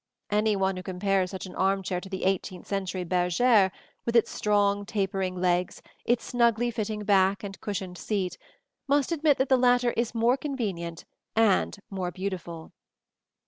[0.31, 3.69] Any one who compares such an arm chair to the eighteenth century bergère,
[4.03, 8.39] with its strong tapering legs, its snugly fitting back and cushioned seat,
[8.87, 13.27] must admit that the latter is more convenient and more beautiful (see Plates VIII and
[13.27, 13.37] XXXVII).